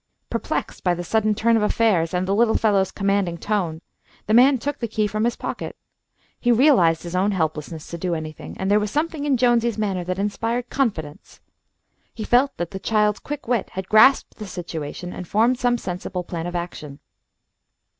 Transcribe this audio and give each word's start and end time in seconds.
Perplexed 0.31 0.83
by 0.83 0.95
the 0.95 1.03
sudden 1.03 1.35
turn 1.35 1.55
of 1.55 1.61
affairs 1.61 2.11
and 2.11 2.27
the 2.27 2.33
little 2.33 2.57
fellow's 2.57 2.89
commanding 2.89 3.37
tone, 3.37 3.81
the 4.25 4.33
man 4.33 4.57
took 4.57 4.79
the 4.79 4.87
key 4.87 5.05
from 5.05 5.25
his 5.25 5.35
pocket. 5.35 5.75
He 6.39 6.51
realised 6.51 7.03
his 7.03 7.15
own 7.15 7.33
helplessness 7.33 7.85
to 7.91 7.99
do 7.99 8.15
anything, 8.15 8.57
and 8.57 8.71
there 8.71 8.79
was 8.79 8.89
something 8.89 9.25
in 9.25 9.37
Jonesy's 9.37 9.77
manner 9.77 10.03
that 10.05 10.17
inspired 10.17 10.71
confidence. 10.71 11.39
He 12.15 12.23
felt 12.23 12.57
that 12.57 12.71
the 12.71 12.79
child's 12.79 13.19
quick 13.19 13.47
wit 13.47 13.69
had 13.73 13.89
grasped 13.89 14.37
the 14.37 14.47
situation 14.47 15.13
and 15.13 15.27
formed 15.27 15.59
some 15.59 15.77
sensible 15.77 16.23
plan 16.23 16.47
of 16.47 16.55
action. 16.55 16.97